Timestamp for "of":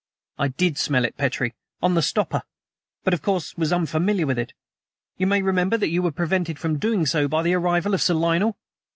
3.13-3.21, 7.93-8.01